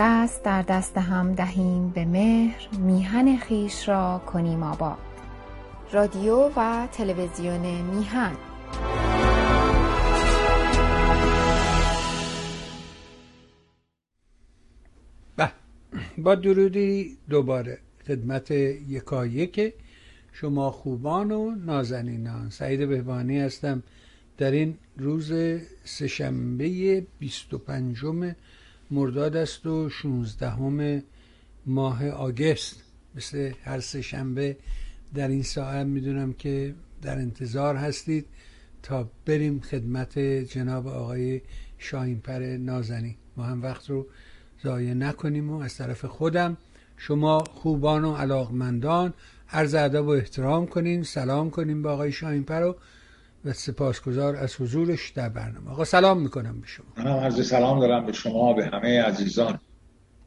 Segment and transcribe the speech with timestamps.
[0.00, 4.98] دست در دست هم دهیم به مهر میهن خویش را کنیم آباد.
[5.92, 8.32] رادیو و تلویزیون میهن.
[15.36, 15.50] به
[16.18, 19.74] با درودی دوباره خدمت یکایک
[20.32, 22.50] شما خوبان و نازنینان.
[22.50, 23.82] سعید بهبانی هستم.
[24.36, 25.32] در این روز
[25.84, 28.04] سهشنبه 25
[28.90, 31.02] مرداد است و 16
[31.66, 32.82] ماه آگست.
[33.14, 34.56] مثل هر سهشنبه
[35.14, 38.26] در این ساعت می‌دونم که در انتظار هستید
[38.82, 41.40] تا بریم خدمت جناب آقای
[41.78, 43.14] شاهینپر نازنین.
[43.36, 44.06] ما هم وقت رو
[44.64, 46.56] ضایع نکنیم و از طرف خودم
[46.96, 49.14] شما خوبان و علاقمندان
[49.50, 52.76] عرض ادب و احترام کنین سلام کنیم به آقای شاهینپر و
[53.48, 55.70] و سپاسگزار از حضورش در برنامه.
[55.70, 56.86] آقا سلام می‌کنم به شما.
[56.96, 59.60] منم عرض سلام دارم به شما به همه عزیزان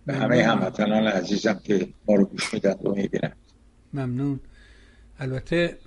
[0.05, 3.31] به همه هموطنان عزیزم که ما رو گوش میدن و می‌بینن
[3.94, 4.39] ممنون.
[5.19, 5.78] البته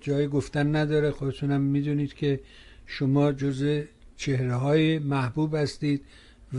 [0.00, 1.10] جای گفتن نداره.
[1.10, 2.40] خودتونم می‌دونید که
[2.86, 3.82] شما جز
[4.16, 6.04] چهره های محبوب هستید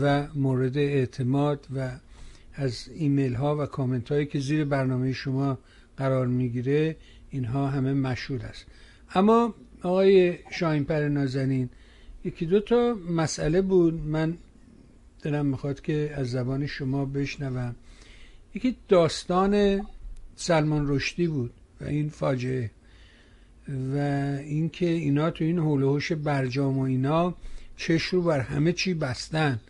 [0.00, 1.90] و مورد اعتماد و
[2.54, 5.58] از ایمیل ها و کامنت هایی که زیر برنامه شما
[5.96, 6.96] قرار می‌گیره
[7.30, 8.66] اینها همه مشهود است.
[9.14, 11.68] اما آقای شاینپر نازنین
[12.24, 13.94] یکی دو تا مسئله بود.
[13.94, 14.36] من
[15.22, 17.74] دلم می‌خواد که از زبان شما بشنوم.
[18.54, 19.82] یکی داستان
[20.36, 22.70] سلمان رشدی بود و این فاجعه
[23.68, 23.98] و
[24.44, 27.34] اینکه اینا تو این حول برجام و اینا
[27.76, 29.60] چش رو بر همه چی بستن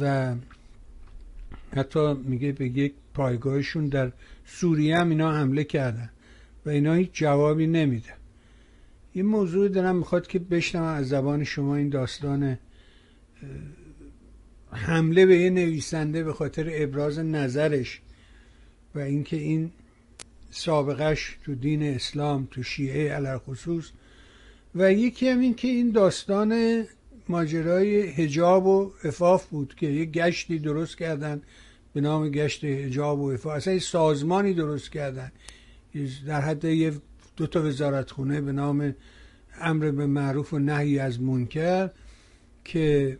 [0.00, 0.34] و
[1.76, 4.12] حتی میگه به یک پایگاهشون در
[4.46, 6.10] سوریه هم اینا حمله کردن
[6.66, 8.21] و اینا هیچ جوابی نمیده
[9.12, 12.58] این موضوع دارم می‌خواد که بشنم از زبان شما این داستان
[14.72, 18.00] حمله به یه نویسنده به خاطر ابراز نظرش
[18.94, 19.70] و اینکه این
[20.50, 23.90] سابقش تو دین اسلام تو شیعه علر خصوص
[24.74, 26.84] و یکی هم این که این داستان
[27.28, 31.42] ماجرای هجاب و افاف بود که یه گشتی درست کردن
[31.94, 35.32] به نام گشت هجاب و افاف اصلا سازمانی درست کردن.
[36.26, 36.92] در حد یه
[37.36, 38.94] دو تا وزارت خونه به نام
[39.60, 41.90] امر به معروف و نهی از منکر
[42.64, 43.18] که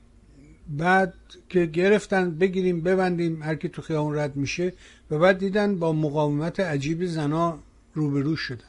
[0.68, 1.14] بعد
[1.48, 4.72] که گرفتن بگیریم ببندیم هر کی تو خیابون رد میشه
[5.10, 7.58] و بعد دیدن با مقاومت عجیب زنا
[7.94, 8.64] روبرو شدن.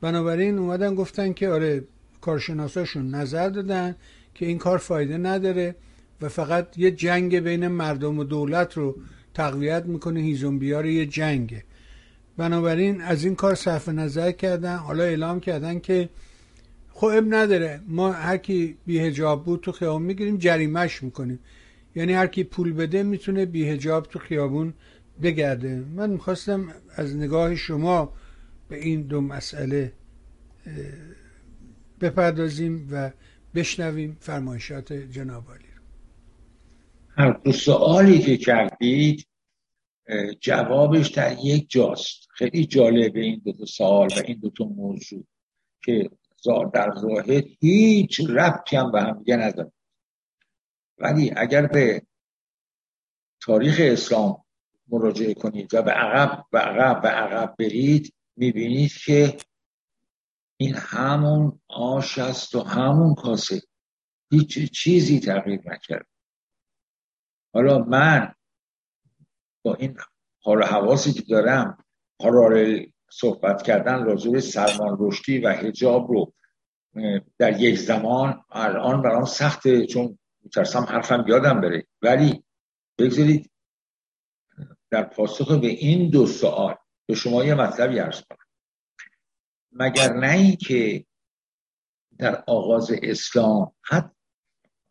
[0.00, 1.84] بنابراین اومدن گفتن که آره
[2.20, 3.96] کارشناساشون نظر دادن
[4.34, 5.74] که این کار فایده نداره
[6.20, 8.96] و فقط یه جنگ بین مردم و دولت رو
[9.34, 11.64] تقویت می‌کنه هیزم بیار یه جنگه.
[12.36, 16.08] بنابراین از این کار صرف نظر کردن حالا اعلام کردن که
[16.92, 17.80] خب نداره.
[17.88, 21.38] ما هر کی بیهجاب بود تو خیابون می‌گیریم جریمش می‌کنیم.
[21.94, 24.74] یعنی هر کی پول بده می‌تونه بیهجاب تو خیابون
[25.22, 25.84] بگرده.
[25.94, 28.12] من می‌خواستم از نگاه شما
[28.68, 29.92] به این دو مسئله
[32.00, 33.10] بپردازیم و
[33.54, 35.64] بشنویم فرمایشات جناب عالی
[37.16, 37.32] رو.
[37.44, 39.26] دو سوالی که کردید
[40.40, 42.28] جوابش در یک جاست.
[42.30, 45.26] خیلی جالبه این دو, سوال و این دو موضوع
[45.84, 46.10] که
[46.74, 49.72] در ظاهر هیچ ربطی هم به هم دیگه نداره.
[50.98, 52.02] ولی اگر به
[53.40, 54.44] تاریخ اسلام
[54.88, 59.36] مراجعه کنید و به عقب و عقب و عقب برید می‌بینید که
[60.56, 63.62] این همون آش است و همون کاسه.
[64.30, 66.06] هیچ چیزی تغییر نکرد
[67.54, 68.34] حالا من
[69.74, 69.98] این
[70.42, 71.84] حال حواسی که دارم
[72.18, 76.32] پارالل صحبت کردن راجع سلمان رشدی و هجاب رو
[77.38, 81.86] در یک زمان الان برام سخته چون میترسم حرفم یادم بره.
[82.02, 82.44] ولی
[82.98, 83.50] بگذارید
[84.90, 86.76] در پاسخ به این دو سوال
[87.06, 88.46] به شما یه مطلبی ارز کنم.
[89.72, 91.06] مگر نه که
[92.18, 94.16] در آغاز اسلام حد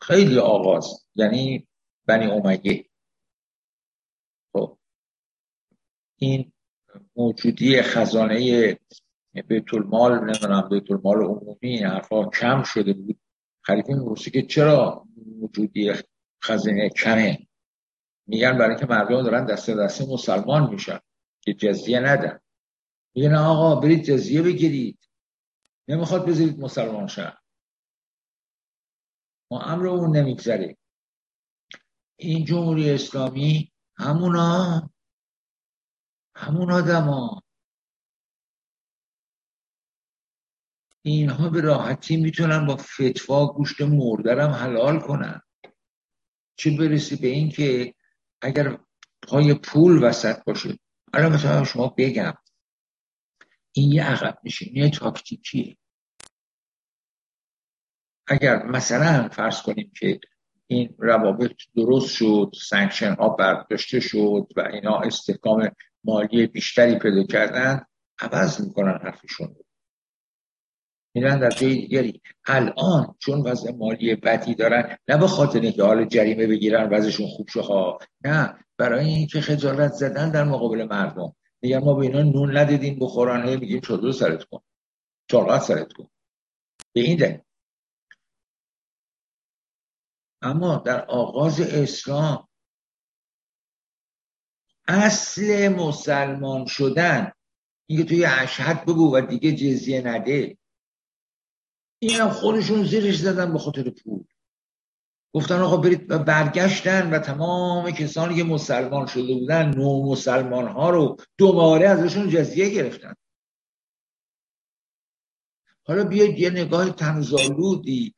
[0.01, 1.67] خیلی آغاز یعنی
[2.05, 2.89] بنی امیه
[4.53, 4.77] خب
[6.17, 6.51] این
[7.15, 8.79] موجودی خزانه
[9.47, 13.19] بیت المال نمی‌دونم بیت المال عمومی حرفا کم شده بود.
[13.61, 15.05] خلیفه می‌پرسه که چرا
[15.39, 15.93] موجودی
[16.43, 17.47] خزانه کمه؟
[18.27, 20.99] میگن برای که مردم دارن دسته دسته مسلمان میشن
[21.41, 22.39] که جزیه ندن
[23.15, 24.99] میگن آقا برید جزیه بگیرید.
[25.87, 27.33] نمی‌خواد بذارید مسلمان شن.
[29.51, 30.77] ما امر اون نمیگذره
[32.19, 34.89] این جمهوری اسلامی همونا
[36.45, 37.43] همون آدم ها
[41.05, 45.41] اینها به راحتی می‌تونن با فتوا گوشت مردم رم حلال کنن.
[46.57, 47.95] چه برسی به این که
[48.41, 48.79] اگر
[49.27, 50.79] پای پول وسط باشه.
[51.13, 52.33] الان مثلا شما بگم
[53.71, 55.77] این یه عقب نشینی تاکتیکیه.
[58.27, 60.19] اگر مثلا فرض کنیم که
[60.67, 65.71] این روابط درست شد sanction ها برداشته شد و اینا استحکام
[66.05, 67.85] مالی بیشتری پیدا کردن
[68.19, 69.65] عوض می‌کنن حرفشون رو.
[71.15, 72.21] میرن در جای دیگری.
[72.45, 77.49] الان چون وضع مالی بدی دارن نه به خاطر که حال جریمه بگیرن وضعشون خوب
[77.49, 78.55] شه ها نه.
[78.77, 81.35] برای اینکه خجالت زدن در مقابل مردم.
[81.61, 84.61] میگن ما به اینا نون ندیدیم بخورن هی میگیم چادر سرت کن.
[85.31, 86.07] چاقت سرت کن.
[86.93, 87.39] به این دلیل.
[90.41, 92.47] اما در آغاز اسلام
[94.87, 97.31] اصل مسلمان شدن.
[97.87, 100.57] اینکه توی اشهد بگو و دیگه جزیه نده.
[101.99, 104.23] این هم خودشون زیرش زدن به خاطر پول.
[105.33, 110.89] گفتن آقا برید و برگشتن و تمام کسانی که مسلمان شده بودن نو مسلمان ها
[110.89, 113.13] رو دوباره ازشون جزیه گرفتن.
[115.87, 118.15] حالا بیاید یه نگاه تنزالودی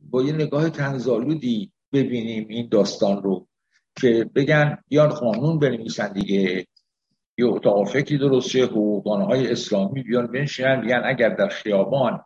[0.00, 3.48] با یه نگاه تنزالودی ببینیم این داستان رو.
[4.00, 6.66] که بگن بیان قانون بنویسن دیگه.
[7.38, 8.66] یه اتاق فکری درست شه
[9.06, 12.24] های اسلامی بیان بنشینن بیان اگر در خیابان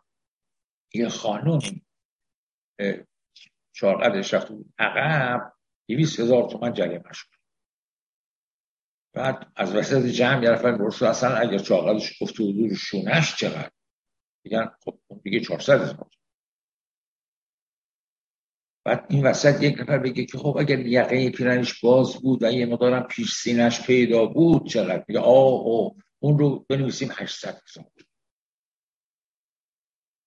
[0.93, 1.81] یه خانومی
[3.73, 5.53] چارقدرش رفته بود عقب
[5.89, 7.27] دویست هزار تومن جریمه شد.
[9.13, 13.71] بعد از وسط جمع یه نفر برسو اصلا اگر چاقدش گفته بود شونش چقدر؟
[14.43, 16.09] میگن خب دیگه 400 هزار
[18.85, 22.65] بعد این وسط یک نفر بگه که خب اگر یقه پیرنش باز بود و یه
[22.65, 27.85] مدارم پیش سینش پیدا بود چقدر؟ میگه آه اون رو بنویسیم 800 هزار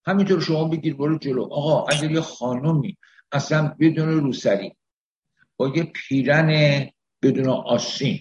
[0.06, 1.42] همینطور شما بگیر برو جلو.
[1.44, 2.96] آقا اگر یه خانومی
[3.32, 4.76] اصلا بدون روسری
[5.56, 6.80] با یه پیرن
[7.22, 8.20] بدون آسین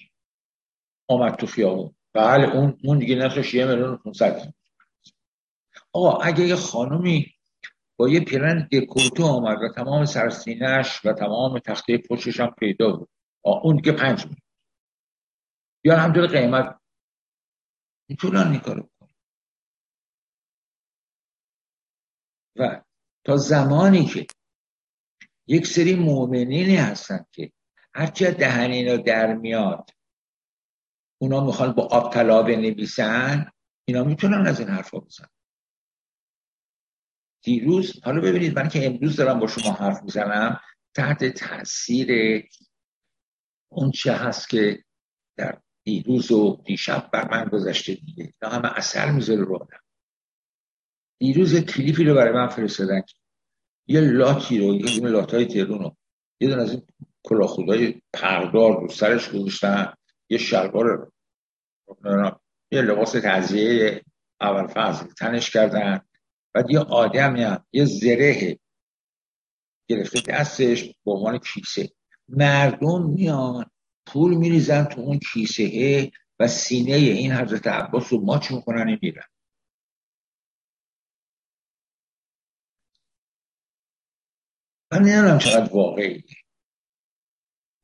[1.07, 1.95] آمد تو خیابون.
[2.13, 4.53] بله اون اون دیگه نرخش یه میلیون 500
[5.93, 7.30] آقا اگه یه خانومی
[8.09, 13.09] یه پیرن دکورتو آمد و تمام سرسینش و تمام تخته پشتش هم پیدا بود.
[13.43, 14.41] اون دیگه پنج میلیون
[15.83, 16.81] یا همطور قیمت
[18.09, 18.89] این کارو
[22.55, 22.81] و
[23.25, 24.27] تا زمانی که
[25.47, 27.51] یک سری مؤمنینی هستن که
[27.93, 29.89] هرچی دهن اینا در میاد
[31.21, 33.51] اونا می‌خوان با آب طلا بنویسن
[33.85, 35.27] اینا می‌تونن از این حرفا بزن
[37.41, 40.59] دیروز حالا ببینید من که امروز دارم با شما حرف می‌زنم
[40.95, 42.41] تحت تاثیر
[43.71, 44.83] اون چه هست که
[45.37, 48.33] در دیروز و دیشب بر من گذشته دیگه.
[48.41, 49.79] اینا همه اثر می‌ذاره رو آدم.
[51.19, 53.01] دیروز کلیپی رو برای من فرستادن.
[53.87, 55.97] یه لاتی رو یه دونه لاتای تهرون رو.
[56.39, 56.87] یه دونه از این
[57.23, 59.93] کلاخودای پردار رو سرش گذاشتن.
[60.29, 61.11] یه شلوار
[62.71, 64.03] یه لباس تعذیه
[64.41, 66.01] اول فضل تنش کردن.
[66.53, 68.59] بعد یه آدمی هم یه زره
[69.87, 71.91] گرفته دستش به عنوان کیسه.
[72.27, 73.71] مردم میان
[74.05, 79.23] پول میریزن تو اون کیسه و سینه این حضرت عباس رو ماچ می‌کنن میرن.
[84.91, 86.23] من نمی‌دونم چقدر واقعی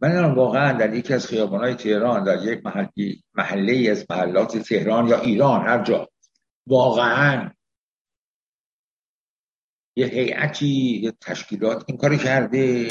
[0.01, 4.57] من نمی‌دونم واقعا در یکی از های تهران در یک محلی محله ای از محلات
[4.57, 6.09] تهران یا ایران هر جا
[6.67, 7.51] واقعا
[9.97, 12.89] یه هیئتی یه تشکیلات این کاری کرده.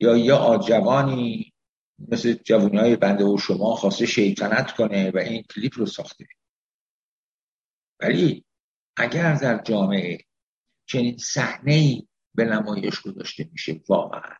[0.00, 1.52] یا یه آجوانی
[1.98, 6.26] مثل جوانی های بنده و شما خواسته شیطنت کنه و این کلیپ رو ساخته.
[8.00, 8.44] ولی
[8.96, 10.18] اگر در جامعه
[10.86, 14.36] چنین صحنه ای به نمایش گذاشته میشه واقعا.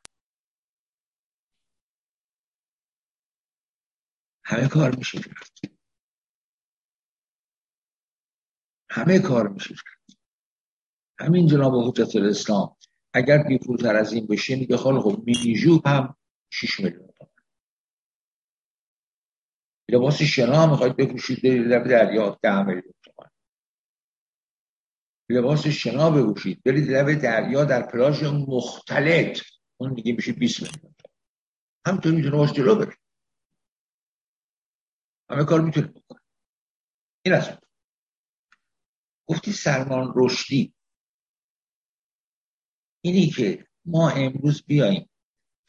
[4.44, 5.74] همه کار میشه کرد.
[8.90, 9.74] همه کار میشه
[11.18, 12.76] همین جناب حجت الاسلام
[13.12, 16.16] اگر بیپولتر از این بشه میگه خب مینیجوب هم
[16.50, 17.08] 6 میلیون
[19.88, 23.30] لباس شنا هم می‌خواید بپوشید در دریا ده میلیون تومن.
[25.30, 29.40] لباس شنا بپوشید برید لب دریا در پلاژ مختلط
[29.76, 30.94] اون دیگه میشه 20 میلیون
[31.86, 32.96] همینطور می‌تونه باش جلو بره
[35.30, 36.20] همه کار می‌تونه بکنه
[37.24, 37.58] این از
[39.26, 40.74] گفتی سلمان رشدی.
[43.04, 45.10] اینی که ما امروز بیاییم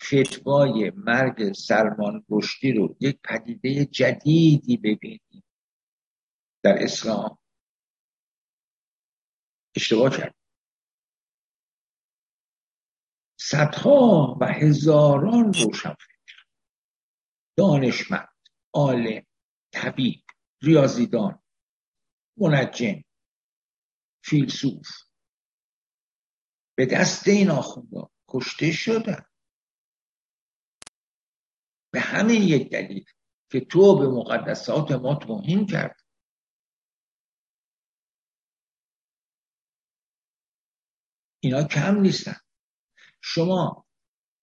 [0.04, 5.44] فتوای مرگ سلمان رشدی رو یک پدیده جدیدی ببینیم.
[6.64, 7.38] در اسلام
[9.76, 10.36] اشتباه کرد.
[13.40, 15.96] صدها و هزاران روشن
[17.58, 18.36] دانشمند
[18.74, 19.26] عالم
[19.74, 20.24] طبیب
[20.62, 21.44] ریاضیدان
[22.38, 23.04] منجم
[24.24, 25.05] فیلسوف
[26.76, 29.26] به دست این آخوندا کشته شدن.
[31.92, 33.06] به همین یک دلیل
[33.52, 36.02] که تو به مقدسات ما توهین کرد
[41.40, 42.36] اینا کم نیستن.
[43.22, 43.86] شما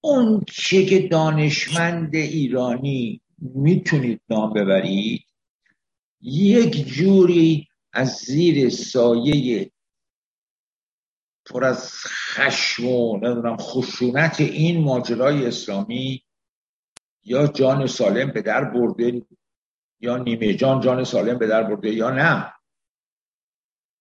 [0.01, 5.27] اون چه که دانشمند ایرانی می‌تونید نام ببرید
[6.21, 9.72] یک جوری از زیر سایه
[11.53, 16.25] پر از خشم و نمی‌دونم خشونت این ماجرای اسلامی
[17.25, 19.27] یا جان سالم به در برده
[20.01, 22.53] یا نیمه جان جان سالم به در برده یا نه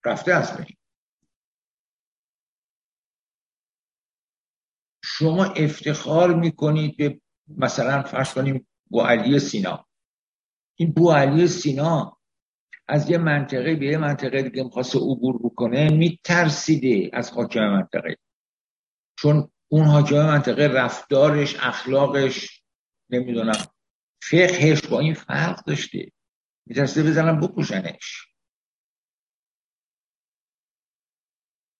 [0.05, 0.77] رفته از بین.
[5.03, 9.87] شما افتخار می‌کنید به مثلا فرض کنیم بو علی سینا.
[10.75, 12.20] این بو علی سینا
[12.91, 18.17] از یه منطقه به یه منطقه دیگه می‌خواست عبور بکنه میترسیده از حاکم منطقه.
[19.19, 22.63] چون اون حاکم منطقه رفتارش اخلاقش
[23.09, 23.65] نمی‌دونم
[24.23, 26.11] فقهش با این فرق داشته.
[26.65, 28.27] میترسیده بزنم بکشنش.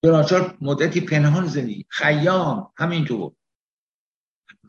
[0.03, 1.85] دوناچار مدتی پنهان زندگی.
[1.89, 3.31] خیام همینطور.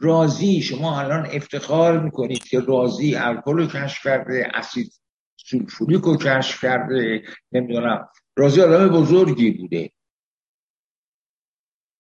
[0.00, 5.01] رازی شما الان افتخار می‌کنید که رازی الکل رو کشف کرده اسید
[5.46, 7.22] سولفوریک رو کشف کرده
[7.52, 8.08] نمی‌دونم.
[8.36, 9.90] رازی آدم بزرگی بوده.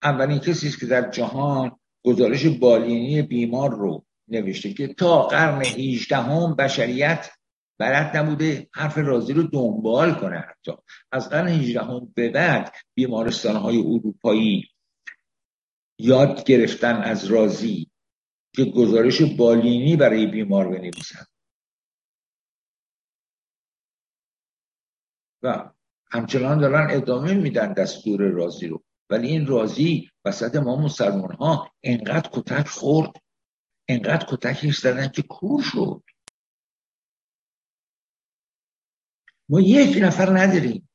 [0.02, 6.16] اولین کسی است که در جهان گزارش بالینی بیمار رو نوشته که تا قرن 18
[6.16, 7.30] هم بشریت
[7.78, 10.72] بلد نبوده حرف رازی رو دنبال کنه حتی.
[11.12, 14.64] از قرن 18 هم به بعد بیمارستان های اروپایی
[15.98, 17.90] یاد گرفتن از رازی
[18.56, 21.26] که گزارش بالینی برای بیمار بنویسن.
[25.42, 25.70] و
[26.10, 28.84] همچنان دارن ادامه میدن دستور رازی رو.
[29.10, 33.22] ولی این رازی وسط ما مسلمان ها انقدر کتک خورد
[33.88, 36.02] انقدر کتکش زدن که کور شد.
[39.48, 40.88] ما یک نفر نداریم.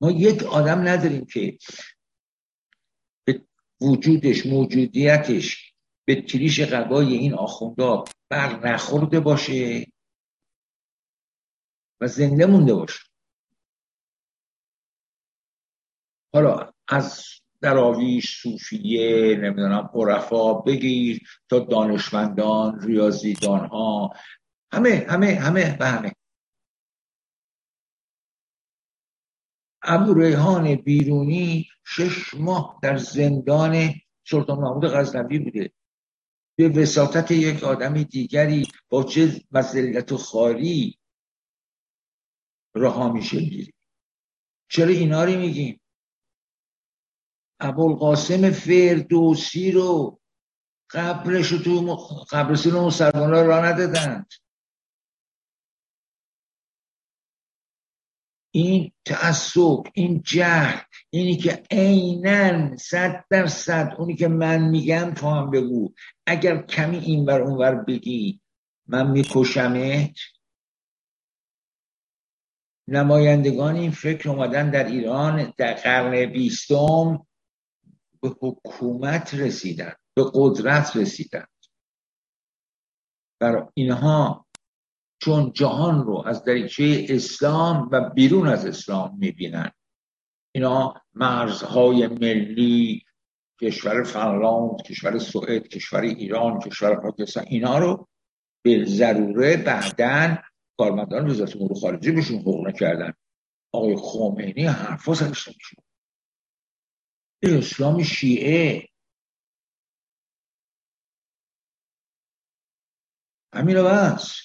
[0.00, 1.58] ما یک آدم نداریم که
[3.24, 3.46] به
[3.80, 5.74] وجودش موجودیتش
[6.04, 9.86] به تریش قبای این آخوندا بر نخورده باشه.
[12.00, 13.00] و زنده مونده باشه.
[16.34, 17.24] حالا از
[17.60, 24.14] دراویش صوفیه نمی‌دونم عرفا بگیر تا دانشمندان ریاضیدان ها
[24.72, 26.12] همه همه همه و همه.
[29.82, 35.72] ابو ریحان بیرونی شش ماه در زندان سلطان محمود غزنوی بوده.
[36.56, 40.98] به وساطت یک آدم دیگری با چه مزلت و خاری
[42.78, 43.72] رها میشه میری
[44.70, 45.80] چرا اینا رو میگیم؟
[47.60, 50.20] ابوالقاسم فردوسی رو
[50.90, 51.96] قبرش رو تو
[52.30, 54.26] قبرستون مسلمان را ندادند.
[58.50, 60.80] این تعصب این جهل
[61.10, 65.92] اینی که عینا صد درصد اونی که من میگم تو هم بگو.
[66.26, 68.40] اگر کمی این بر اونور بگی
[68.86, 70.16] من میکشمت.
[72.88, 77.26] نمایندگان این فکر اومدن در ایران در قرن بیستم
[78.22, 81.44] به حکومت رسیدن به قدرت رسیدن.
[83.40, 84.46] برای اینها
[85.20, 89.70] چون جهان رو از دریچه اسلام و بیرون از اسلام می‌بینن
[90.54, 93.04] اینا مرزهای ملی
[93.60, 98.08] کشور فنلاند کشور سوئد کشور ایران کشور پاکستان اینا رو
[98.64, 100.38] به ضروره بعدا
[100.78, 103.12] کارمندان وزارت امور خارجه بهشون حقوق کردن
[103.72, 105.76] آقای خمینی حرفا سرش نمیشه
[107.42, 108.88] اسلام شیعه.
[113.54, 114.38] همین بس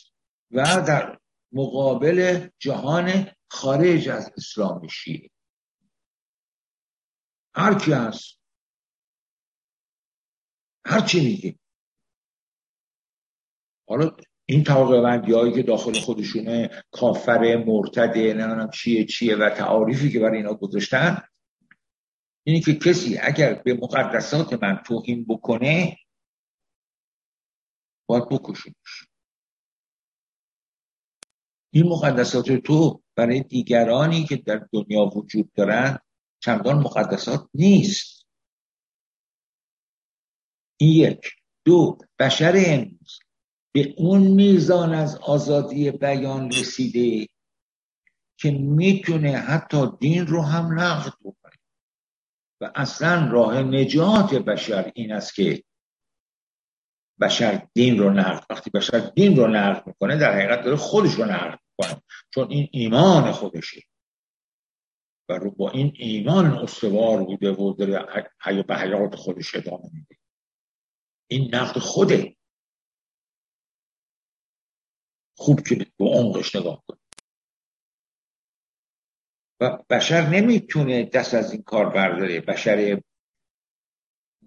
[0.52, 1.20] و در
[1.52, 5.30] مقابل جهان خارج از اسلام شیعه.
[7.56, 8.40] هر کی هست.
[10.86, 11.60] هر چی میگه.
[13.88, 20.20] حالا این طبقه هایی که داخل خودشونه کافر مرتده نمی‌دونم چیه چیه و تعاریفی که
[20.20, 21.24] برای اینا گذاشتن
[22.44, 25.98] اینی که کسی اگر به مقدسات من توهین بکنه
[28.06, 29.08] باید بکشونش.
[31.74, 36.02] این مقدسات تو برای دیگرانی که در دنیا وجود دارند
[36.40, 38.26] چندان مقدسات نیست.
[40.78, 41.32] این یک.
[41.66, 41.98] دو.
[42.20, 43.23] بشر امروز.
[43.76, 47.28] به اون میزان از آزادی بیان رسیده
[48.38, 51.54] که می‌تونه حتی دین رو هم نقد بکنه.
[52.62, 55.64] و اصلا راه نجات بشر این است که
[57.22, 61.26] بشر دین رو نقد وقتی بشر دین رو نقد می‌کنه در حقیقت داره خودش رو
[61.26, 62.02] نقد می‌کنه
[62.34, 63.82] چون این ایمان خودشه.
[65.30, 68.06] و رو با این ایمان استوار بوده و داره
[68.68, 70.18] به حیات خودش ادامه میده.
[71.28, 72.36] این نقد خوده.
[75.44, 77.00] خوب که به عمقش نگاه کنه
[79.62, 82.42] و بشر نمی‌تونه دست از این کار برداره.
[82.42, 83.02] بشر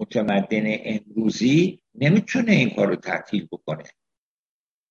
[0.01, 3.85] متمدن امروزی نمی‌تونه این کار رو تعطیل بکنه.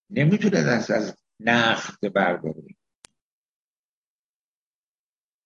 [0.09, 2.75] نمی‌تونه دست از نقد برداره.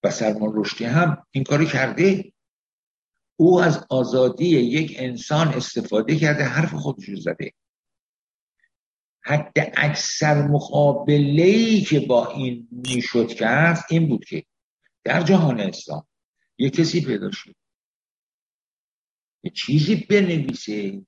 [0.03, 2.33] و سلمان رشدی هم این کاری کرده.
[3.39, 6.43] او از آزادی یک انسان استفاده کرده.
[6.43, 7.51] حرف خودش رو زده.
[9.29, 14.45] حتی اکثر مقابله که با این می‌شد کرد این بود که
[15.03, 16.07] در جهان اسلام
[16.57, 17.55] یه کسی پیدا شد.
[19.43, 21.01] یه چیزی بنویسه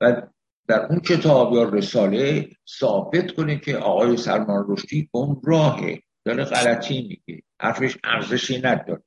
[0.00, 0.22] و
[0.68, 2.48] در اون کتاب یا رساله
[2.78, 5.10] ثابت کنه که آقای سلمان رشدی
[5.44, 7.42] راهه داره غلطی میگه.
[7.60, 9.04] حرفش ارزشی نداره.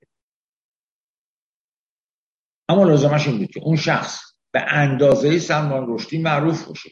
[2.70, 4.20] اما لازمش این بود که اون شخص
[4.52, 6.90] به اندازه سلمان رشدی معروف باشه.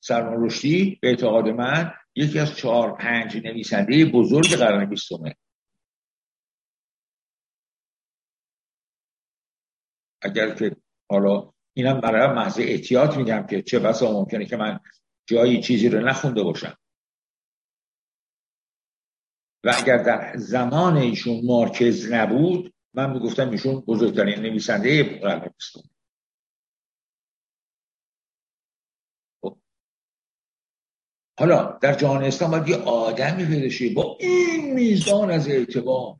[0.00, 5.36] سلمان رشدی به اعتقاد من یکی از چهار پنج نویسنده بزرگ قرن بیستمه.
[10.22, 10.76] اگر که
[11.10, 14.80] حالا اینم برای محض احتیاط میگم که چه بسا ممکنه که من
[15.26, 16.76] جایی چیزی رو نخونده باشم.
[19.64, 25.99] و اگر در زمان ایشون مارکز نبود من می‌گفتم ایشون بزرگترین نویسنده قرن بیستم
[31.40, 36.16] حالا در جهان اسلام باید یه آدمی پیدا با این میزان از اعتبار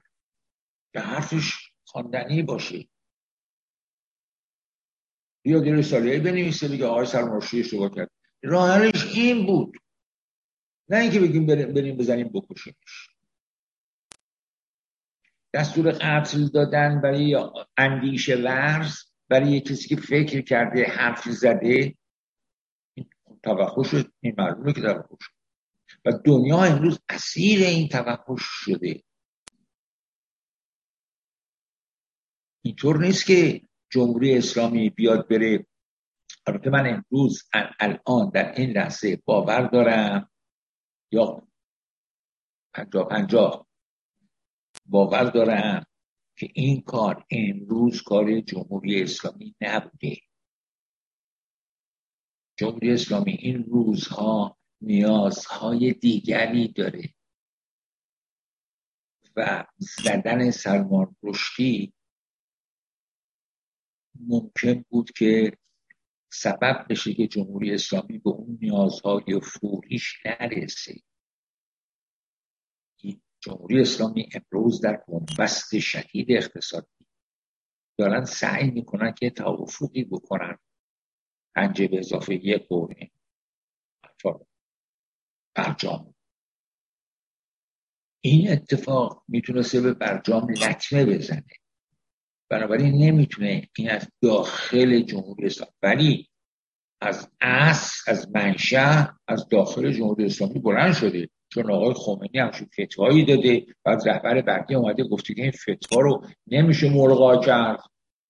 [0.92, 1.52] که حرفش
[1.84, 2.88] خواندنی باشه.
[5.44, 8.10] یا یه رساله بنویسه بگه آقای سرمرشی اشتباه کرد.
[8.42, 9.76] راهش این بود.
[10.88, 13.08] نه اینکه بگیم بریم بزنیم بکشیمش.
[15.54, 18.96] دستور قتل دادن برای اندیشه ورز
[19.28, 21.94] برای کسی که فکر کرده حرف زده
[23.42, 25.26] توخش این معلومه که توخش
[26.04, 29.02] و دنیا امروز اسیر این توخش شده.
[32.64, 35.66] اینطور نیست که جمهوری اسلامی بیاد بره.
[36.46, 37.42] البته من امروز
[37.80, 40.30] الان در این لحظه باور دارم.
[41.12, 41.48] یا
[42.74, 43.66] پنجاه پنجاه
[44.86, 45.84] باور دارم
[46.36, 50.16] که این کار امروز کار جمهوری اسلامی نبوده.
[52.60, 57.14] جمهوری اسلامی این روزها نیازهای دیگری داره
[59.36, 61.92] و زدن سلمان رشدی
[64.14, 65.56] ممکن بود که
[66.32, 70.94] سبب بشه که جمهوری اسلامی به اون نیازهای فوریش نرسه.
[73.40, 77.06] جمهوری اسلامی امروز در بنبست شدید اقتصادی.
[77.98, 80.58] دارن سعی می‌کنن که توافقی بکنن.
[81.54, 83.10] پنجه به اضافه یک قرنه
[85.54, 86.14] برجام.
[88.24, 91.44] این اتفاق می‌تونسته به برجام لطمه بزنه.
[92.50, 96.28] بنابراین نمی‌تونه این از داخل جمهوری اسلامی ولی
[97.00, 101.28] از اصل از منشأ از داخل جمهوری اسلامی بلند شده.
[101.48, 106.26] چون آقای خمینی همچون فتوایی داده بعد رهبر بعدی اومده گفته که این فتوا رو
[106.46, 107.80] نمیشه مرغا کرد.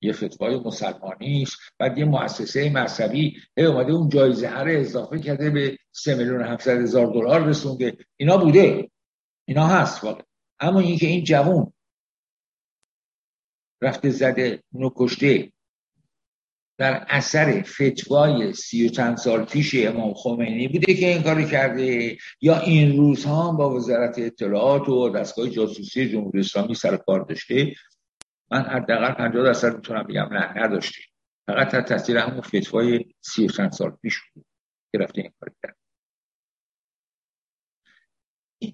[0.00, 5.78] یه فتوای مسلمانی است بعد یه مؤسسه مذهبی اومده اون جایزه هر اضافه کرده به
[5.92, 7.96] 3 میلیون 700 هزار دلار رسونده.
[8.16, 8.90] اینا بوده.
[9.48, 10.22] اینا هست واقع
[10.60, 11.72] اما اینکه این جوون
[13.82, 15.52] رفته زده اونو کشته
[16.78, 22.16] در اثر فتوای سی و چند سال پیش امام خمینی بوده که این کاری کرده؟
[22.40, 27.74] یا این روزها با وزارت اطلاعات و دستگاه جاسوسی جمهوری اسلامی سر کار داشته؟
[28.50, 31.02] من حداقل 50 درصد می‌تونم بگم نه نداشته
[31.46, 34.46] فقط در تاثیر همون فتوای سی و چند سال پیش بود
[34.92, 35.76] که این کاری کرد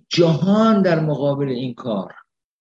[0.08, 2.14] جهان در مقابل این کار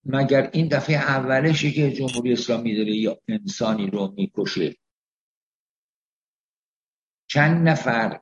[0.04, 4.76] مگر این دفعه اولشه که جمهوری اسلامی داره یا انسانی رو می‌کشه؟
[7.28, 8.20] چند نفر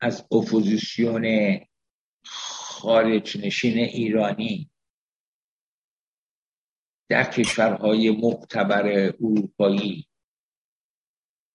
[0.00, 1.24] از اپوزیسیون
[2.24, 4.71] خارج نشین ایرانی
[7.12, 8.88] در کشورهای معتبر
[9.20, 10.08] اروپایی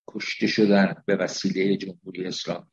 [0.08, 2.72] کشته شدن به وسیله جمهوری اسلامی.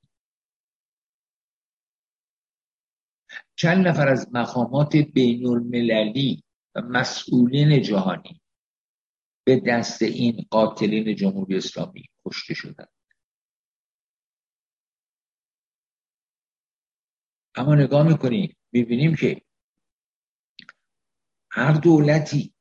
[3.56, 6.44] چند نفر از مقامات بین المللی
[6.74, 8.40] و مسئولین جهانی
[9.46, 12.92] به دست این قاتلین جمهوری اسلامی کشته شدند.
[17.54, 19.42] اما نگاه می‌کنیم ببینیم که
[21.50, 22.53] هر دولتی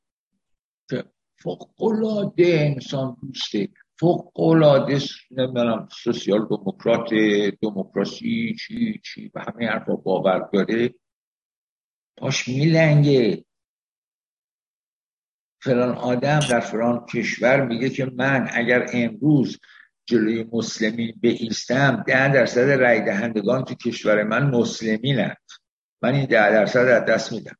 [1.43, 3.69] فوقلاده انسان دوسته.
[3.99, 4.99] فوقلاده
[5.31, 7.09] نمی‌دونم سوسیال دموکرات
[7.61, 10.93] دموکراسی چی چی و همه حرفا باور داره.
[12.17, 13.45] پاش میلنگه.
[15.61, 19.59] فلان آدم در فلان کشور میگه که من اگر امروز
[20.05, 25.37] جلوی مسلمین ایستم ده درصد رای دهندگان تو کشور من مسلمینند
[26.01, 27.55] من این ده درصد از دست میدم.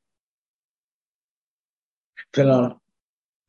[2.34, 2.82] فلان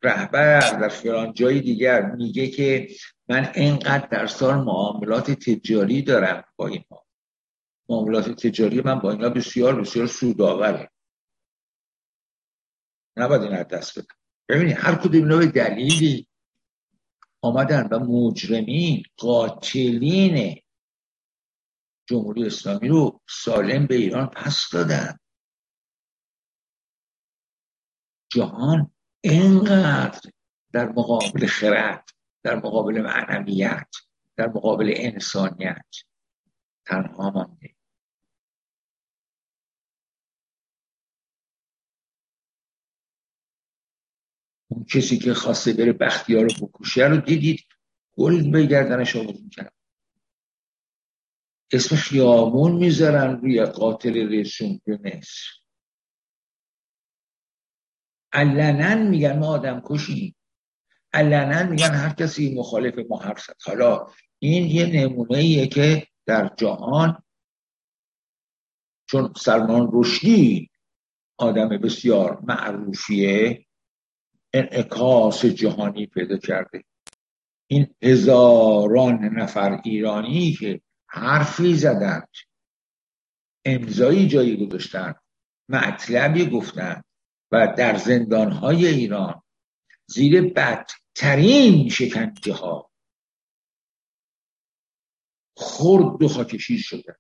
[0.05, 2.89] رهبر در فلان جای دیگر میگه که
[3.29, 7.07] من اینقدر در سال معاملات تجاری دارم با اینها
[7.89, 10.91] معاملات تجاری من با اینا بسیار بسیار سودآوره.
[13.17, 14.15] نباید این دست بدم.
[14.49, 16.27] ببینید هر کدوم اینا به دلیلی
[17.43, 20.63] آمدن و مجرمین قاتلین
[22.09, 25.19] جمهوری اسلامی رو سالم به ایران پس دادن.
[28.33, 28.94] جهان
[29.25, 30.21] اینقدر
[30.73, 32.09] در مقابل خرد
[32.43, 33.89] در مقابل معنویت
[34.37, 35.87] در مقابل انسانیت
[36.87, 37.75] تنها مانده.
[44.69, 47.61] اون کسی که خواسته بره بختیار رو بکشه رو دیدید
[48.13, 49.73] گل به گردنش آویزون کرد
[51.73, 55.64] اسم خیامون می‌ذارن روی قاتل رئیس جمهور مصر.
[58.35, 60.37] علنا میگن ما آدم کشیم.
[61.13, 64.07] علنا میگن هر کسی مخالف ما حرف حالا
[64.39, 67.23] این یه نمونه ایه که در جهان
[69.07, 70.71] چون سلمان رشدی
[71.39, 73.67] آدم بسیار معروفیه
[74.53, 76.85] انعکاس جهانی پیدا کرده.
[77.67, 82.29] این هزاران نفر ایرانی که حرفی زدند
[83.65, 85.15] امضایی جایی گذاشتن
[85.69, 87.05] مطلبی گفتند.
[87.55, 89.43] و در زندانهای ایران
[90.07, 92.91] زیر بدترین شکنجه ها
[95.57, 97.17] خرد و خاکشیر شده.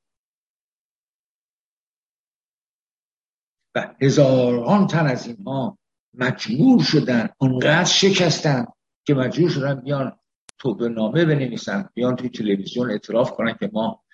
[3.74, 5.78] و هزاران تن از اینها
[6.14, 8.66] مجبور شدن اونقدر شکستن
[9.06, 10.18] که مجبور شدن بیان
[10.58, 14.04] توبه نامه بنویسن بیان توی تلویزیون اعتراف کنن که ما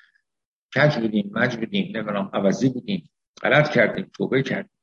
[0.74, 3.11] کج بودیم مج بودیم نمی‌دونم عوضی بودیم
[3.42, 4.79] غلط کردیم توبه کردیم.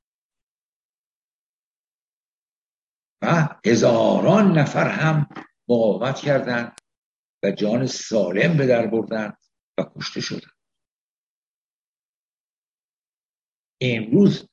[3.65, 5.29] هزاران نفر هم
[5.67, 6.81] مقاومت کردند
[7.43, 9.33] و جان سالم به در بردن
[9.77, 10.49] و کشته شدن.
[13.81, 14.49] امروز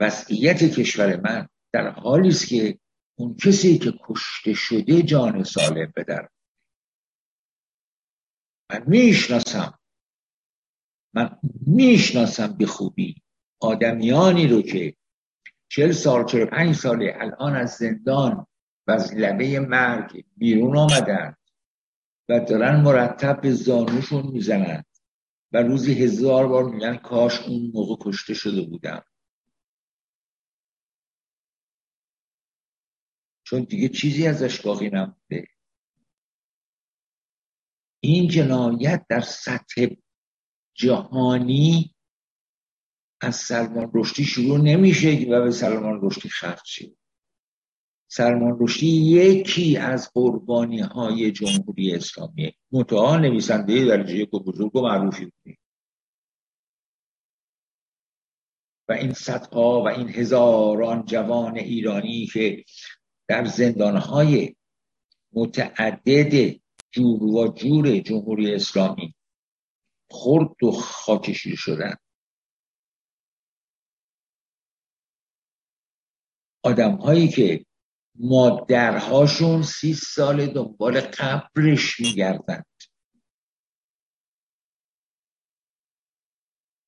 [0.00, 2.78] وضعیت کشور من در حالی است که
[3.18, 6.28] اون کسی که کشته شده جان سالم به در
[8.70, 9.78] من می‌شناسم.
[11.14, 13.22] من می‌شناسم به خوبی
[13.60, 14.96] آدمیانی رو که
[15.70, 18.46] چل سال چل پنج ساله الان از زندان
[18.86, 21.36] و از لبه مرگ بیرون آمدن
[22.28, 24.84] و دارن مرتب به زانوشون می‌زنن.
[25.52, 29.04] و روزی هزار بار میگن کاش اون موقع کشته شده بودم.
[33.44, 35.46] چون دیگه چیزی ازش باقی نمونده.
[38.00, 39.86] این جنایت در سطح
[40.74, 41.94] جهانی
[43.20, 46.28] از سلمان رشدی شروع نمیشه و به سلمان رشدی
[46.64, 46.96] شد
[48.12, 52.52] سلمان رشدی یکی از قربانی های جمهوری اسلامی.
[52.72, 55.58] متعا نویسنده درجه یک بزرگ و معروفی بودی
[58.88, 62.64] و این صدها و این هزاران جوان ایرانی که
[63.28, 64.56] در زندانهای
[65.32, 69.14] متعدد جور و جور جمهوری اسلامی
[70.10, 71.94] خرد و خاکشیر شدن.
[76.62, 77.64] آدم هایی که
[78.14, 82.66] مادرهاشون سی سال دنبال قبرش میگردند.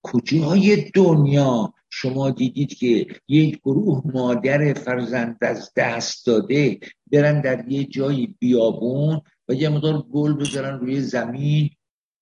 [0.03, 6.81] کجای دنیا؟ شما دیدید که یک گروه مادر فرزند از دست داده
[7.13, 11.71] برن در یه جایی بیابون و یه مدار گل بذارن روی زمین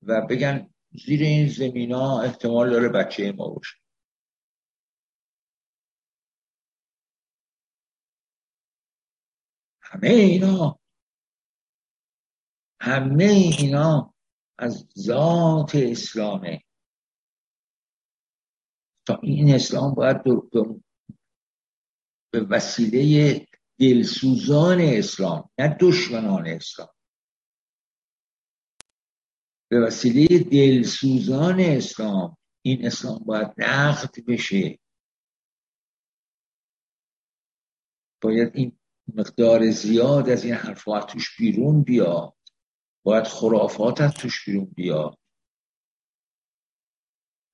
[0.03, 0.71] و بگن
[1.07, 3.80] زیر این زمین ها احتمال داره بچه ما باشه.
[9.91, 10.81] همه اینا.
[12.81, 14.15] همه اینا
[14.59, 16.63] از ذات اسلامه.
[19.07, 20.23] تا این اسلام باید
[22.33, 23.47] به وسیله
[23.79, 26.89] دلسوزان اسلام نه دشمنان اسلام.
[29.69, 34.79] به وسیله دلسوزان اسلام این اسلام باید نقد بشه.
[38.23, 38.80] باید این
[39.17, 42.35] مقدار زیاد از این حرفات توش بیرون بیاد
[43.03, 45.19] باید خرافات از توش بیرون بیاد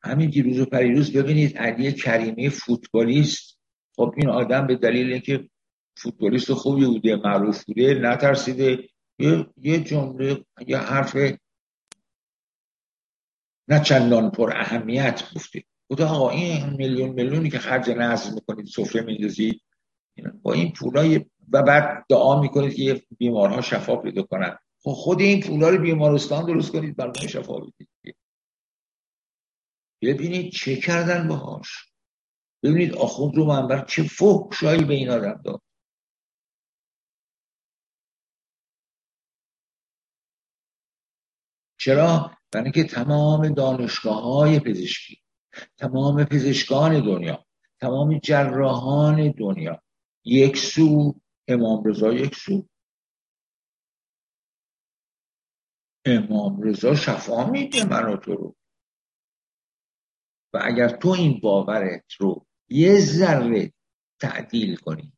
[0.02, 3.58] همین دیروز و پریروز ببینید علی کریمی فوتبالیست.
[3.96, 5.48] خب این آدم به دلیل اینکه
[5.96, 8.88] فوتبالیست خوبی بوده معروف بوده نترسیده.
[9.18, 11.16] یه یه جمله یه حرف
[13.68, 15.64] نه چندان پر اهمیت گفته.
[15.90, 19.62] گفته آقا این میلیون میلیونی که خرج نزد می‌کنید سفره میندازید.
[20.42, 24.58] با این پولای و بعد دعا می‌کنید که بیمارها شفا پیدا کنن.
[24.82, 27.88] خب خود این پولا رو بیمارستان درست کنید برای شفا بدید.
[30.02, 31.68] ببینید چه کردن باهاش.
[32.62, 35.62] ببینید آخوند رو منبر چه فحشایی به این آدم داد.
[41.78, 45.22] چرا؟ برای که تمام دانشگاه های پزشکی
[45.76, 47.46] تمام پزشکان دنیا
[47.80, 49.82] تمام جراحان دنیا
[50.24, 51.14] یک سو
[51.48, 52.68] امام رضا یک سو.
[56.04, 58.56] امام رضا شفا میده من تو رو.
[60.52, 63.72] و اگر تو این باورت رو یه ذره
[64.20, 65.12] تعدیل کنی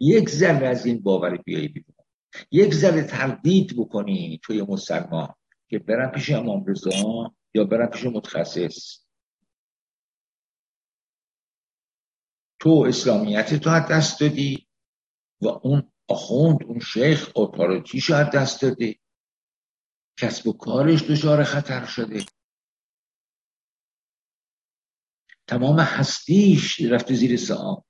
[0.00, 1.96] یک ذره از این باور بیایی بیرون.
[2.50, 5.34] یک ذره تردید بکنی توی مسلمان
[5.68, 9.06] که برم پیش امام رضا یا برم پیش متخصص.
[12.60, 14.65] تو اسلامیت تو از دست دادی.
[15.40, 18.96] و اون آخوند اون شیخ اتاریتیش از دست داده.
[20.18, 22.24] کسب و کارش دچار خطر شده.
[25.46, 27.84] تمام هستیش رفته زیر سعام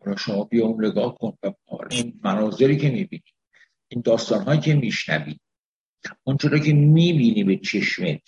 [0.00, 1.38] حالا شما بیا اون نگاه کن
[1.90, 3.32] این مناظری که می‌بینی
[3.88, 5.38] این داستان که میشنوی
[6.24, 8.22] اونچرا که می‌بینی به چشمت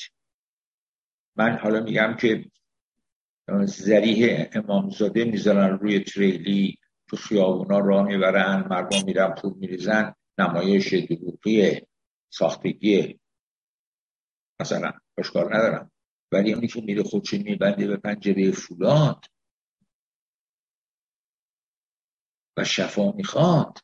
[1.39, 2.51] من حالا میگم که
[3.65, 11.81] زریح امامزاده می‌ذارن روی تریلی تو خیابونا راه می‌برن مردم میرن پول میریزن نمایش دروغی
[12.31, 13.21] ساختگی.
[14.61, 15.91] مثلا اشکال ندارم.
[16.33, 19.25] ولی اونی که میره خودش میبنده به پنجره فولاد
[22.57, 23.79] و شفا می‌خواد.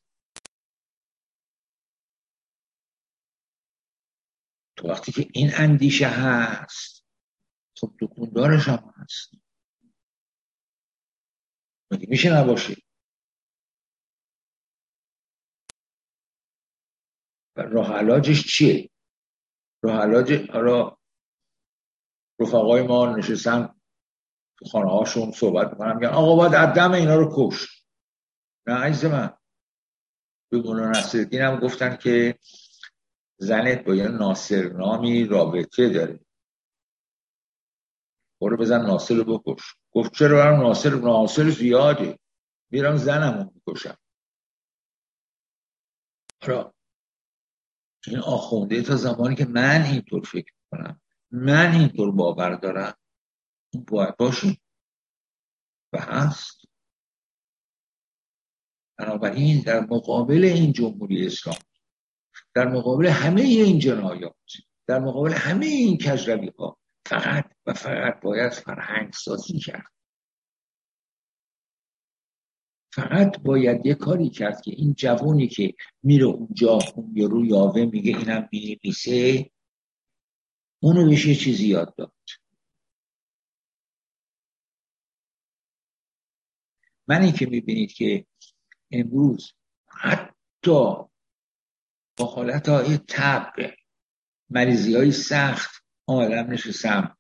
[4.77, 7.04] تو وقتی که این اندیشه هست
[7.77, 9.31] خب دکوندارش هم هست.
[11.91, 12.75] مگه میشه نباشه؟
[17.57, 18.91] و راه علاجش چیه؟
[19.83, 20.99] راه علاج را
[22.41, 23.81] رفقای ما نشستن
[24.59, 27.85] تو خانه هاشون صحبت می‌کنن میگن آقا باید عدم اینا رو کش.
[28.67, 29.39] نه عزیز من.
[30.53, 32.39] به مولانا نصرالدین هم گفتن که
[33.37, 36.24] زنت با یه ناصر نامی رابطه داره.
[38.45, 39.63] برو بزن ناصر رو بکش.
[39.91, 42.19] گفت چرا برم ناصر ناصر زیاده.
[42.71, 43.97] میرم زنم رو می‌کشم
[48.07, 52.95] این آخونده تا زمانی که من اینطور فکر کنم من اینطور باور دارم.
[53.89, 54.61] باید باشیم
[55.93, 56.61] و هست.
[58.99, 61.57] بنابراین در مقابل این جمهوری اسلام
[62.55, 64.37] در مقابل همه این جنایات
[64.87, 69.95] در مقابل همه این کجروی ها فقط و فقط باید فرهنگ سازی کرد.
[72.95, 78.19] فقط باید یه کاری کرد که این جوانی که میره اونجا اون یارو یاوه میگه
[78.19, 78.49] اینم
[78.85, 79.51] میسه
[80.83, 82.13] اونو بهش یه چیزی یاد داد.
[87.09, 88.27] من این که می‌بینید که
[88.91, 89.53] امروز
[89.87, 90.95] حتی
[92.17, 93.53] با حالت های تب
[94.51, 97.17] مریضی های سخت آمدم نشستم.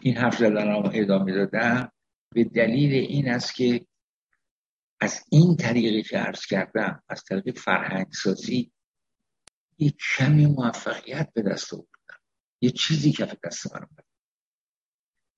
[0.00, 1.92] این حرف زدن ادامه دادم.
[2.34, 3.86] به دلیل این است که
[5.00, 8.72] از این طریقی که عرض کردم از طریق فرهنگ سازی
[9.78, 12.20] یک کمی موفقیت به دست آوردم.
[12.60, 13.86] یه چیزی که دست من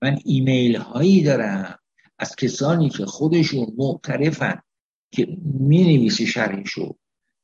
[0.02, 1.78] من ایمیل هایی دارم
[2.18, 4.62] از کسانی که خودشون معترفن
[5.10, 6.98] که می نویسی شرحشو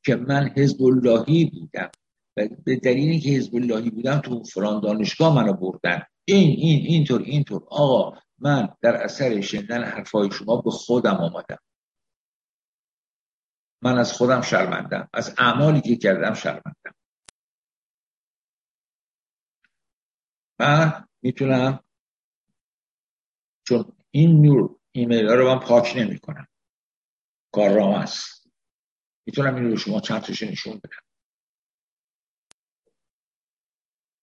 [0.05, 1.91] که من حزب اللهی بودم.
[2.47, 6.03] به دلیلی که حزب اللهی بودم تو فلان دانشگاه منو بردن.
[6.25, 7.63] این این اینطور اینطور.
[7.67, 11.57] آقا من در اثر شنیدن حرفای شما به خودم آمدم
[13.81, 15.09] من از خودم شرمندم.
[15.13, 16.93] از اعمالی که کردم شرمندم.
[20.59, 21.83] من می‌تونم
[23.67, 26.47] چون این نور ایمیل ها رو من پاک نمی کنم
[27.53, 28.47] کار رام است.
[29.27, 31.08] می‌تونم این رو شما چند تاشو نشون بدم.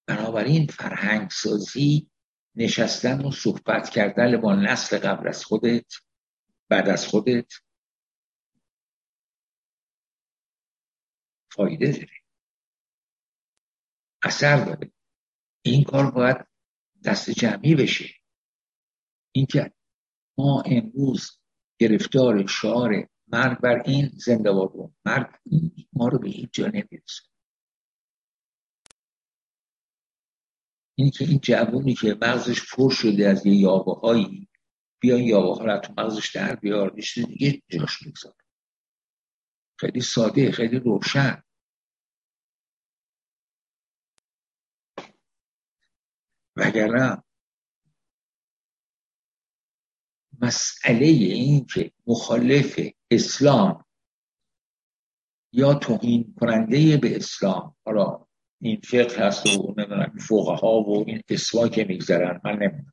[0.07, 2.11] بنابراین فرهنگ سازی
[2.55, 5.93] نشستن و صحبت کردن با نسل قبل از خودت
[6.69, 7.53] بعد از خودت
[11.53, 12.09] فایده داره.
[14.23, 14.93] اثر داره.
[15.63, 16.37] این کار باید
[17.05, 18.15] دست جمعی بشه.
[19.33, 19.73] اینکه
[20.39, 21.41] ما امروز
[21.79, 25.27] گرفتار شعار مرگ بر این زنده بادون مرگ
[25.93, 26.67] ما رو به هیچ جا
[30.99, 34.49] این که این جوونی که مغزش پر شده از یه یابه هایی
[35.01, 38.35] بیا یابه ها رو تو مغزش در بیار دیگه جاش بگذار
[39.81, 41.43] خیلی ساده خیلی روشن.
[46.57, 47.23] وگرنه
[50.41, 52.81] مسئله این که مخالف
[53.11, 53.85] اسلام
[55.53, 58.26] یا توهین کننده به اسلام حالا
[58.61, 62.93] این فقه هست و نمی‌دونم فوقه ها و این اسوا که میگذرن من نمی‌دونم.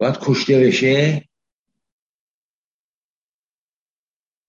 [0.00, 1.28] باید کشته بشه.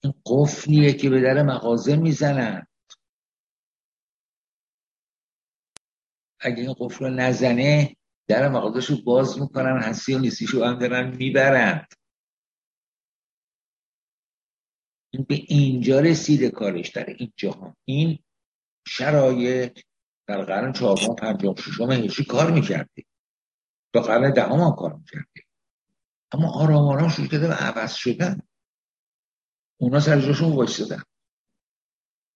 [0.03, 2.67] این قفلیه که به در مغازه می‌زنن.
[6.39, 7.95] اگه این قفل رو نزنه
[8.27, 11.87] در مغازش باز می‌کنن هستی و نیستیشو هم دارن می‌برند
[15.13, 17.75] این به اینجا رسیده کارش در این جهان.
[17.85, 18.19] این
[18.87, 19.79] شرایط
[20.27, 23.05] در قرن چهارم پنجم ششم هجری کار می‌کرده
[23.93, 25.41] تا قرن دهم هم کار می‌کرده
[26.31, 28.41] اما آرام آرام شروع کرده به عوض شدن.
[29.77, 31.03] اونا سر جاشون وایستدن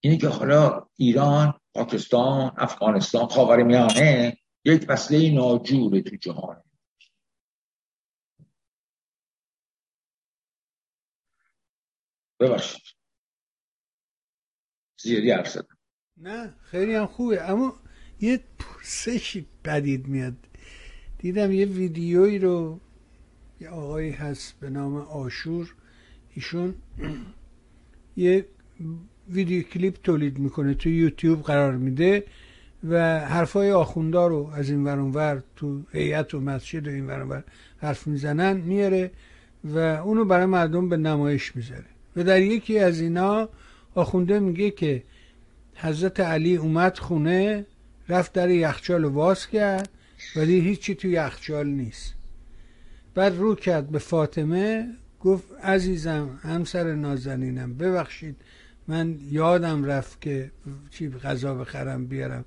[0.04, 6.64] اینه که حالا ایران پاکستان افغانستان خاورمیانه یک وسیله ناجوره تو جهان.
[12.40, 12.84] ببخشید.
[14.98, 15.58] زیادی حرف
[16.24, 17.52] نه خیلی هم خوبه.
[17.52, 17.74] اما
[18.22, 20.34] یه پرسشی بدید میاد.
[21.18, 22.80] دیدم یه ویدیویی رو
[23.62, 25.74] یه آقایی هست به نام آشور.
[26.34, 26.76] ایشون
[28.18, 28.46] یه
[29.30, 32.24] ویدیو کلیپ تولید می‌کنه تو یوتیوب قرار میده
[32.90, 37.44] و حرفای آخوندا رو از این ور تو هیئت و مسجد و این ور
[37.78, 39.12] حرف می‌زنن میاره
[39.64, 41.86] و اونو برای مردم به نمایش می‌ذاره.
[42.16, 43.50] و در یکی از اینا
[43.96, 45.04] آخونده میگه که
[45.76, 47.66] حضرت علی اومد خونه
[48.10, 49.90] رفت در یخچال واز کرد
[50.36, 52.14] ولی هیچی تو یخچال نیست.
[53.16, 54.88] بعد رو کرد به فاطمه
[55.22, 58.36] گفت عزیزم همسر نازنینم ببخشید
[58.88, 60.52] من یادم رفت که
[60.90, 62.46] چی غذا بخرم بیارم.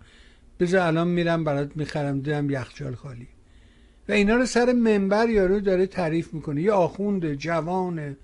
[0.61, 3.29] بذار الان میرم برات می‌خرم دیدم یخچال خالی.
[4.09, 6.63] و اینا رو سر منبر یارو داره تعریف می‌کنه.
[6.63, 8.17] یه آخوند جوان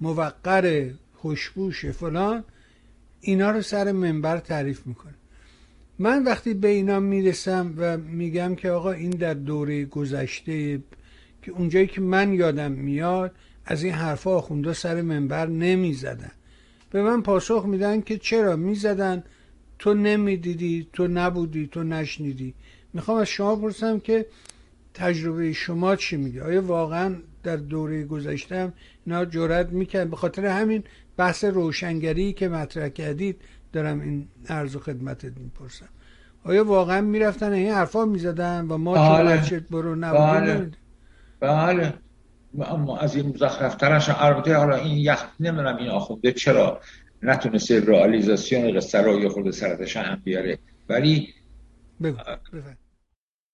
[0.00, 2.44] موقر خوشبوش فلان.
[3.20, 5.14] اینا رو سر منبر تعریف می‌کنه.
[5.98, 10.82] من وقتی به اینا می‌رسم و میگم که آقا این در دوره گذشته
[11.42, 16.30] که اونجایی که من یادم میاد از این حرفا آخوندا سر منبر نمی‌زدن.
[16.90, 19.24] به من پاسخ میدن که چرا می‌زدن؟
[19.78, 22.54] تو نمی‌دیدی تو نبودی تو نشنیدی.
[22.92, 24.26] می‌خوام از شما پرسم که
[24.94, 28.72] تجربه شما چی میگه؟ آیا واقعا در دوره گذشتم
[29.06, 30.82] اینا جرات می‌کرد به خاطر همین
[31.20, 35.88] بحث روشنگری که مطرح کردید دارم این عرض و خدمتت می‌پرسم.
[36.44, 39.42] آیا واقعا می‌رفتن؟ این حرفا می‌زدن و ما بله.
[39.42, 40.72] چون برو نبودیم؟
[41.40, 41.94] بله.
[42.60, 46.80] اما از این مزخرفترش البته حالا این یخ نمی‌دونم این آخونده چرا
[47.22, 50.58] نتونسته رئالیزاسیون قصه رو یه خورده سرتش هم بیاره.
[50.88, 51.34] ولی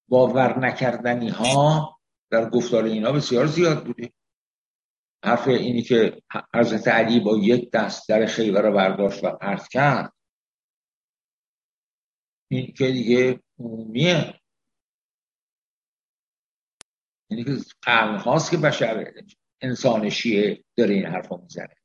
[0.08, 1.96] باور نکردنی ها
[2.30, 4.10] در گفتار اینا بسیار زیاد بوده.
[5.26, 6.22] حرف اینی که
[6.54, 10.12] حضرت علی با یک دست در خیبر رو برداشت و پرت کرد.
[12.50, 14.40] این که دیگه عمومیه.
[17.30, 19.12] یعنی که قرن هاست که بشر
[19.60, 21.76] انسان شیعه داره این حرف می‌زنه.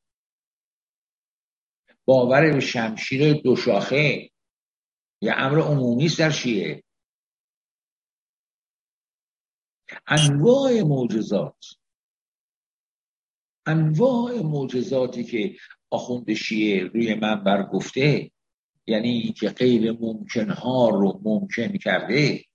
[2.06, 4.32] باور به شمشیر دو شاخه.
[5.22, 6.84] یه امر عمومی است در شیعه.
[10.08, 11.81] انواع معجزات.
[13.66, 15.56] انواع معجزاتی که
[15.90, 18.32] آخوند شیعه روی منبر گفته
[18.88, 22.46] یعنی که غیر ممکن ها رو ممکن کرده.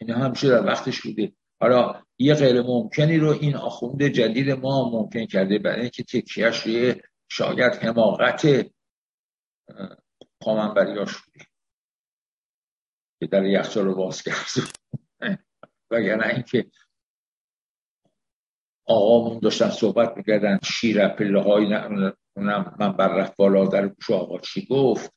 [0.00, 5.26] این همیشه در وقتش بوده؟ حالا یه غیر ممکنی رو این آخوند جدید ما ممکن
[5.26, 6.94] کرده برای اینکه تکیهش روی
[7.28, 8.70] شاید حماقت
[10.40, 11.46] پامنبریاش بوده.
[13.20, 14.50] که در یخچال رو باز کرد.
[15.90, 16.70] وگرنه اینکه
[18.92, 21.66] آقامون داشتن صحبت می‌کردن شیر پله های
[22.36, 25.14] من بر رفت بالا در گوش آقا چی گفت؟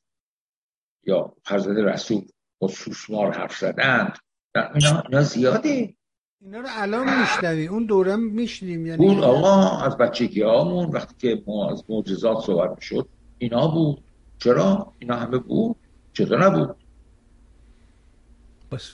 [1.06, 2.22] یا حضرت رسول
[2.58, 4.18] با سوسمار حرف زدند؟
[4.54, 5.94] اینا, اینا زیاده
[6.40, 11.42] اینا رو الان میشنوی اون دورم میشنیم یعنی بود آقا از بچگی هامون وقتی که
[11.46, 13.08] ما از معجزات صحبت می‌شد
[13.38, 14.04] اینا بود.
[14.38, 15.76] چرا؟ اینا همه بود.
[16.12, 16.76] چطور نبود.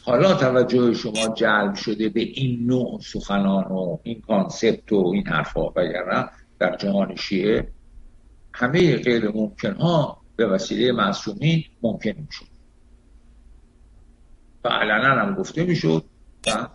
[0.05, 5.71] حالا توجه شما جلب شده به این نوع سخنان و این کانسپت و این حرفا
[5.71, 6.29] وگرنه
[6.59, 7.69] در جهان شیعه
[8.55, 12.45] همه غیر ممکن ها به وسیله معصومین ممکن می‌شد.
[14.65, 16.05] و علنا هم گفته می‌شد
[16.47, 16.69] و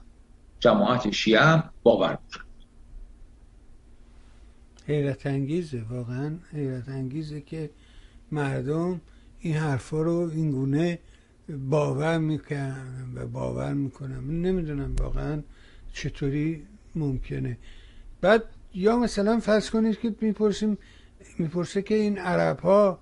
[0.60, 2.47] جماعت شیعه هم باور می‌کرد.
[4.88, 7.70] حیرت انگیزه واقعا حیرت انگیزه که
[8.32, 9.01] مردم
[9.39, 10.99] این حرفا رو این گونه
[11.50, 14.41] باور می‌کنم و باور می‌کنم.
[14.41, 15.43] نمی‌دونم واقعا
[15.93, 16.64] چطوری
[16.95, 17.58] ممکنه.
[18.22, 18.43] بعد
[18.74, 20.78] یا مثلا فرض کنید که می‌پرسیم
[21.38, 23.00] می‌پرسه که این عرب ها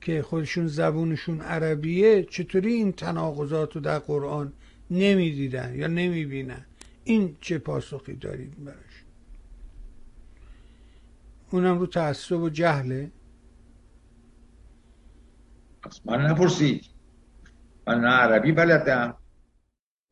[0.00, 4.52] که خودشون زبونشون عربیه چطوری این تناقضات رو در قرآن
[4.90, 6.64] نمی‌دیدن یا نمی‌بینن؟
[7.04, 9.04] این چه پاسخی دارید براش؟
[11.50, 13.10] اونم رو تعصب و جهله.
[16.04, 16.84] من نپرسید.
[17.86, 19.18] من نه عربی بلدم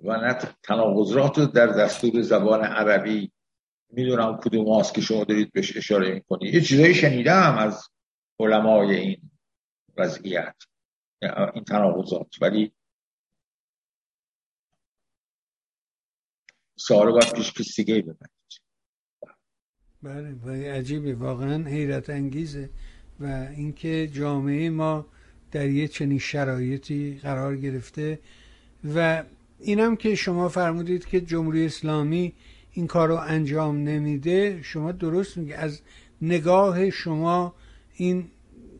[0.01, 3.33] و نه تناقضات در دستور زبان عربی.
[3.91, 7.89] می‌دونم کدوم هاست که شما دارید بهش اشاره می‌کنید یه چیزایی شنیدم از
[8.39, 9.31] علمای این
[9.97, 10.55] وضعیت
[11.55, 12.35] این تناقضات.
[12.41, 12.73] ولی
[16.77, 18.15] سوال باید پیش کسی دیگه
[20.03, 21.15] بله ولی عجیبه.
[21.15, 22.71] واقعا حیرت انگیزه.
[23.21, 25.07] و اینکه جامعه ما
[25.55, 28.19] در یه چنین شرایطی قرار گرفته
[28.95, 29.23] و
[29.61, 32.33] اینم که شما فرمودید که جمهوری اسلامی
[32.73, 35.55] این کار رو انجام نمیده شما درست میگه.
[35.55, 35.81] از
[36.23, 37.55] نگاه شما
[37.97, 38.25] این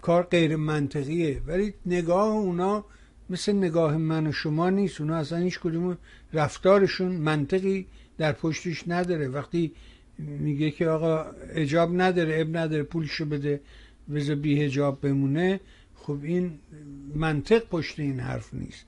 [0.03, 1.41] کار غیر منطقیه.
[1.47, 2.85] ولی نگاه اونا
[3.31, 5.01] مثل نگاه من و شما نیست.
[5.01, 5.99] اونا اصلا هیچ کدوم
[6.33, 7.87] رفتارشون منطقی
[8.19, 9.29] در پشتش نداره.
[9.29, 9.73] وقتی
[10.19, 13.61] میگه که آقا اجاب نداره اب نداره پولشو بده
[14.15, 15.61] بذار بی هجاب بمونه
[16.07, 16.59] خب این
[17.15, 18.85] منطق پشت این حرف نیست.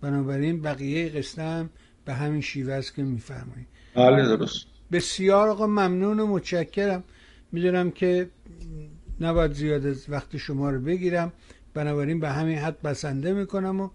[0.00, 1.70] بنابراین بقیه قصه هم
[2.04, 3.66] به همین شیوه است که میفرمایید.
[3.94, 4.66] بله درست.
[4.92, 7.04] بسیار آقا ممنون و متشکرم.
[7.52, 8.30] می‌دونم که
[9.20, 11.32] نباید زیاد از وقت شما رو بگیرم.
[11.74, 13.88] بنابراین به همین حد بسنده می‌کنم و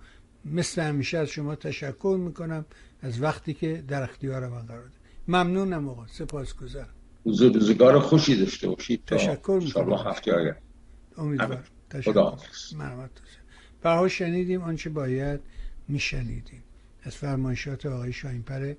[0.45, 2.65] مثل همیشه از شما تشکر می‌کنم
[3.01, 4.95] از وقتی که در اختیار من قرار ده
[5.27, 6.07] ممنونم آقا.
[6.07, 6.89] سپاسگزارم.
[7.25, 9.93] روزگار خوشی داشته باشید تشکر می‌کنم.
[9.93, 10.55] هفته
[11.17, 11.63] امیدوارم.
[11.99, 13.07] تشکر.
[13.81, 15.39] برها شنیدیم آنچه باید
[15.87, 16.63] میشنیدیم.
[17.03, 18.73] از فرمایشات آقای شاینپر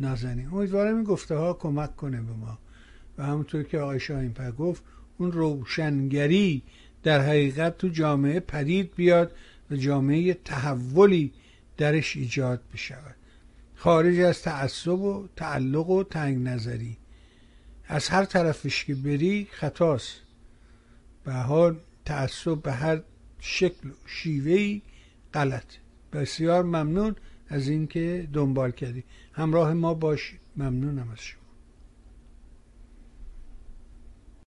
[0.00, 0.48] نازنین.
[0.48, 2.58] امیدوارم این گفته ها کمک کنه به ما.
[3.18, 4.82] و همونطور که آقای شاینپر گفت
[5.18, 6.62] اون روشنگری
[7.02, 9.32] در حقیقت تو جامعه پدید بیاد
[9.70, 11.32] و جامعه تحولی
[11.76, 13.14] درش ایجاد بشود.
[13.74, 16.96] خارج از تعصب و تعلق و تنگ نظری.
[17.86, 20.14] از هر طرفش که بری خطاست.
[21.24, 21.76] به حال
[22.08, 23.02] تعصب به هر
[23.40, 24.82] شکل و شیوهی
[25.34, 25.64] غلط.
[26.12, 27.16] بسیار ممنون
[27.48, 29.04] از اینکه دنبال کردی.
[29.32, 31.37] همراه ما باشید ممنونم از شما.